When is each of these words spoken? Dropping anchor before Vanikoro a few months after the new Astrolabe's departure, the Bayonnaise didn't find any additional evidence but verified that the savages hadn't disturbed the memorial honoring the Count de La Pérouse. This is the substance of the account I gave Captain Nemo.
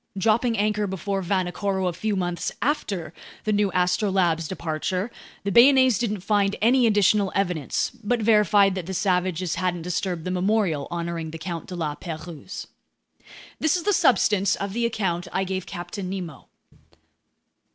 Dropping 0.17 0.57
anchor 0.57 0.87
before 0.87 1.21
Vanikoro 1.21 1.85
a 1.87 1.93
few 1.93 2.15
months 2.15 2.51
after 2.59 3.13
the 3.43 3.53
new 3.53 3.71
Astrolabe's 3.71 4.47
departure, 4.47 5.11
the 5.43 5.51
Bayonnaise 5.51 5.99
didn't 5.99 6.21
find 6.21 6.55
any 6.59 6.87
additional 6.87 7.31
evidence 7.35 7.91
but 8.03 8.19
verified 8.19 8.73
that 8.73 8.87
the 8.87 8.95
savages 8.95 9.53
hadn't 9.61 9.83
disturbed 9.83 10.23
the 10.25 10.31
memorial 10.31 10.87
honoring 10.89 11.29
the 11.29 11.37
Count 11.37 11.67
de 11.67 11.75
La 11.75 11.93
Pérouse. 11.93 12.65
This 13.59 13.77
is 13.77 13.83
the 13.83 13.93
substance 13.93 14.55
of 14.55 14.73
the 14.73 14.87
account 14.87 15.27
I 15.31 15.43
gave 15.43 15.67
Captain 15.67 16.09
Nemo. 16.09 16.47